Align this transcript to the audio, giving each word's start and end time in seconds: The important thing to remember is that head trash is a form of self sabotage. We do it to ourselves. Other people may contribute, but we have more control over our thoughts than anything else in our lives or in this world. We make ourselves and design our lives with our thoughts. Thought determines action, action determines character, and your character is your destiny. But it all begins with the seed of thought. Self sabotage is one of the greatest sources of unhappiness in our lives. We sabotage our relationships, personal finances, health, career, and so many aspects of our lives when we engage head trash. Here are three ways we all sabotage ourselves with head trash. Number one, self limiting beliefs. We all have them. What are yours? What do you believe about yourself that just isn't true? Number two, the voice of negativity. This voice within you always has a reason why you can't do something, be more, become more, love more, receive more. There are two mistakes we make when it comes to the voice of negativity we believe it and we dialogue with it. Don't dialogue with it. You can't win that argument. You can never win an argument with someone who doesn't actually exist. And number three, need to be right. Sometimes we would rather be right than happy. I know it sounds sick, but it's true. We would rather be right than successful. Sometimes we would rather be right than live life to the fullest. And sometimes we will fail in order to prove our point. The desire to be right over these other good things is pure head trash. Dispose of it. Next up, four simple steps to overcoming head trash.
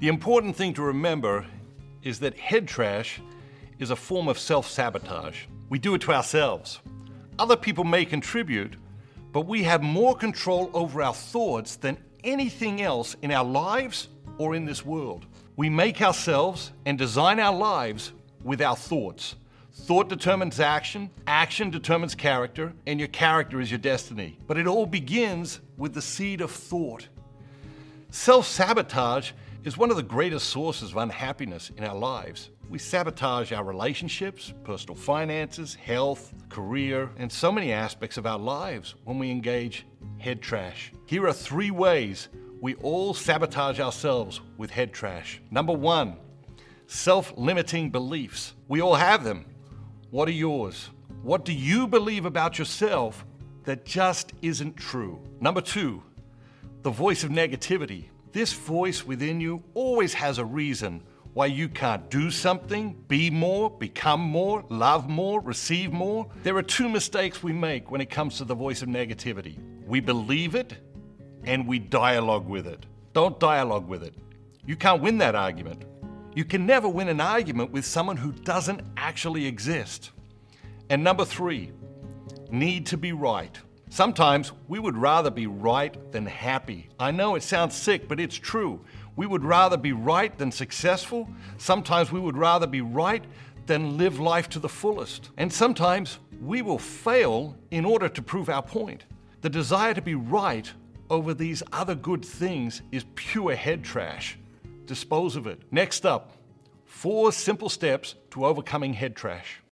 The 0.00 0.08
important 0.08 0.56
thing 0.56 0.72
to 0.74 0.82
remember 0.82 1.44
is 2.02 2.20
that 2.20 2.34
head 2.38 2.66
trash 2.66 3.20
is 3.78 3.90
a 3.90 3.96
form 3.96 4.28
of 4.28 4.38
self 4.38 4.66
sabotage. 4.66 5.44
We 5.68 5.78
do 5.78 5.94
it 5.94 6.00
to 6.02 6.12
ourselves. 6.12 6.80
Other 7.38 7.54
people 7.54 7.84
may 7.84 8.06
contribute, 8.06 8.76
but 9.30 9.46
we 9.46 9.62
have 9.64 9.82
more 9.82 10.16
control 10.16 10.70
over 10.72 11.02
our 11.02 11.12
thoughts 11.12 11.76
than 11.76 11.98
anything 12.24 12.80
else 12.80 13.14
in 13.20 13.30
our 13.30 13.44
lives 13.44 14.08
or 14.38 14.54
in 14.54 14.64
this 14.64 14.86
world. 14.86 15.26
We 15.56 15.68
make 15.68 16.00
ourselves 16.00 16.72
and 16.86 16.96
design 16.96 17.38
our 17.38 17.54
lives 17.54 18.12
with 18.42 18.62
our 18.62 18.76
thoughts. 18.76 19.36
Thought 19.70 20.08
determines 20.08 20.60
action, 20.60 21.10
action 21.26 21.68
determines 21.68 22.14
character, 22.14 22.72
and 22.86 22.98
your 22.98 23.08
character 23.08 23.60
is 23.60 23.70
your 23.70 23.78
destiny. 23.78 24.38
But 24.46 24.56
it 24.56 24.66
all 24.66 24.86
begins 24.86 25.60
with 25.76 25.92
the 25.92 26.00
seed 26.00 26.40
of 26.40 26.50
thought. 26.50 27.06
Self 28.10 28.46
sabotage 28.46 29.32
is 29.64 29.76
one 29.76 29.90
of 29.90 29.96
the 29.96 30.02
greatest 30.02 30.48
sources 30.48 30.90
of 30.90 30.96
unhappiness 30.96 31.70
in 31.76 31.84
our 31.84 31.94
lives. 31.94 32.50
We 32.70 32.78
sabotage 32.78 33.52
our 33.52 33.64
relationships, 33.64 34.54
personal 34.64 34.94
finances, 34.94 35.74
health, 35.74 36.32
career, 36.48 37.10
and 37.18 37.30
so 37.30 37.52
many 37.52 37.72
aspects 37.72 38.16
of 38.16 38.26
our 38.26 38.38
lives 38.38 38.94
when 39.04 39.18
we 39.18 39.30
engage 39.30 39.86
head 40.18 40.40
trash. 40.40 40.92
Here 41.06 41.26
are 41.26 41.32
three 41.32 41.70
ways 41.70 42.28
we 42.60 42.74
all 42.76 43.12
sabotage 43.12 43.80
ourselves 43.80 44.40
with 44.56 44.70
head 44.70 44.92
trash. 44.92 45.40
Number 45.50 45.72
one, 45.72 46.16
self 46.86 47.32
limiting 47.36 47.90
beliefs. 47.90 48.54
We 48.68 48.80
all 48.80 48.94
have 48.94 49.24
them. 49.24 49.44
What 50.10 50.28
are 50.28 50.32
yours? 50.32 50.90
What 51.22 51.44
do 51.44 51.52
you 51.52 51.86
believe 51.86 52.24
about 52.24 52.58
yourself 52.58 53.26
that 53.64 53.84
just 53.84 54.32
isn't 54.42 54.76
true? 54.76 55.20
Number 55.40 55.60
two, 55.60 56.02
the 56.82 56.90
voice 56.90 57.24
of 57.24 57.30
negativity. 57.30 58.06
This 58.32 58.52
voice 58.52 59.04
within 59.04 59.40
you 59.40 59.62
always 59.74 60.14
has 60.14 60.38
a 60.38 60.44
reason 60.44 61.02
why 61.32 61.46
you 61.46 61.68
can't 61.68 62.10
do 62.10 62.30
something, 62.30 63.04
be 63.06 63.30
more, 63.30 63.70
become 63.70 64.20
more, 64.20 64.64
love 64.68 65.08
more, 65.08 65.40
receive 65.40 65.92
more. 65.92 66.28
There 66.42 66.56
are 66.56 66.62
two 66.62 66.88
mistakes 66.88 67.42
we 67.42 67.52
make 67.52 67.90
when 67.90 68.00
it 68.00 68.10
comes 68.10 68.38
to 68.38 68.44
the 68.44 68.54
voice 68.54 68.82
of 68.82 68.88
negativity 68.88 69.58
we 69.90 69.98
believe 69.98 70.54
it 70.54 70.74
and 71.44 71.66
we 71.66 71.80
dialogue 71.80 72.48
with 72.48 72.66
it. 72.68 72.86
Don't 73.12 73.40
dialogue 73.40 73.88
with 73.88 74.04
it. 74.04 74.14
You 74.64 74.76
can't 74.76 75.02
win 75.02 75.18
that 75.18 75.34
argument. 75.34 75.84
You 76.32 76.44
can 76.44 76.64
never 76.64 76.88
win 76.88 77.08
an 77.08 77.20
argument 77.20 77.72
with 77.72 77.84
someone 77.84 78.16
who 78.16 78.30
doesn't 78.30 78.82
actually 78.96 79.46
exist. 79.46 80.12
And 80.90 81.02
number 81.02 81.24
three, 81.24 81.72
need 82.52 82.86
to 82.86 82.96
be 82.96 83.12
right. 83.12 83.58
Sometimes 83.92 84.52
we 84.68 84.78
would 84.78 84.96
rather 84.96 85.30
be 85.30 85.48
right 85.48 86.12
than 86.12 86.24
happy. 86.24 86.88
I 87.00 87.10
know 87.10 87.34
it 87.34 87.42
sounds 87.42 87.74
sick, 87.74 88.06
but 88.06 88.20
it's 88.20 88.36
true. 88.36 88.80
We 89.16 89.26
would 89.26 89.44
rather 89.44 89.76
be 89.76 89.92
right 89.92 90.36
than 90.38 90.52
successful. 90.52 91.28
Sometimes 91.58 92.12
we 92.12 92.20
would 92.20 92.36
rather 92.36 92.68
be 92.68 92.82
right 92.82 93.24
than 93.66 93.98
live 93.98 94.20
life 94.20 94.48
to 94.50 94.60
the 94.60 94.68
fullest. 94.68 95.30
And 95.36 95.52
sometimes 95.52 96.20
we 96.40 96.62
will 96.62 96.78
fail 96.78 97.56
in 97.72 97.84
order 97.84 98.08
to 98.08 98.22
prove 98.22 98.48
our 98.48 98.62
point. 98.62 99.06
The 99.40 99.50
desire 99.50 99.92
to 99.92 100.02
be 100.02 100.14
right 100.14 100.72
over 101.10 101.34
these 101.34 101.60
other 101.72 101.96
good 101.96 102.24
things 102.24 102.82
is 102.92 103.04
pure 103.16 103.56
head 103.56 103.82
trash. 103.82 104.38
Dispose 104.86 105.34
of 105.34 105.48
it. 105.48 105.62
Next 105.72 106.06
up, 106.06 106.36
four 106.84 107.32
simple 107.32 107.68
steps 107.68 108.14
to 108.30 108.46
overcoming 108.46 108.94
head 108.94 109.16
trash. 109.16 109.60